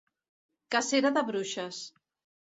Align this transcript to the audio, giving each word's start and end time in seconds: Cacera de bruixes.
Cacera 0.75 1.11
de 1.17 1.23
bruixes. 1.27 1.83